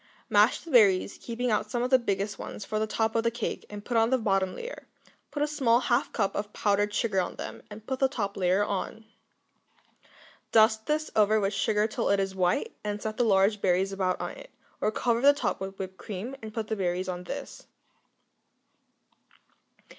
Mash 0.31 0.61
the 0.61 0.71
berries, 0.71 1.19
keeping 1.21 1.51
out 1.51 1.69
some 1.69 1.83
of 1.83 1.91
the 1.91 1.99
biggest 1.99 2.39
ones 2.39 2.65
for 2.65 2.79
the 2.79 2.87
top 2.87 3.13
of 3.15 3.21
the 3.21 3.29
cake, 3.29 3.67
and 3.69 3.85
put 3.85 3.95
on 3.97 4.09
the 4.09 4.17
bottom 4.17 4.55
layer; 4.55 4.87
put 5.29 5.43
a 5.43 5.47
small 5.47 5.79
half 5.79 6.11
cup 6.11 6.35
of 6.35 6.51
powdered 6.53 6.91
sugar 6.91 7.19
on 7.21 7.35
them, 7.35 7.61
and 7.69 7.85
put 7.85 7.99
the 7.99 8.07
top 8.07 8.35
layer 8.35 8.65
on. 8.65 9.05
Dust 10.51 10.87
this 10.87 11.11
over 11.15 11.39
with 11.39 11.53
sugar 11.53 11.85
till 11.85 12.09
it 12.09 12.19
is 12.19 12.33
white, 12.33 12.75
and 12.83 12.99
set 12.99 13.17
the 13.17 13.23
large 13.23 13.61
berries 13.61 13.91
about 13.93 14.19
on 14.19 14.31
it, 14.31 14.49
or 14.81 14.91
cover 14.91 15.21
the 15.21 15.33
top 15.33 15.61
with 15.61 15.77
whipped 15.77 15.97
cream 15.97 16.35
and 16.41 16.51
put 16.51 16.65
the 16.67 16.75
berries 16.75 17.07
on 17.07 17.25
this. 17.25 17.67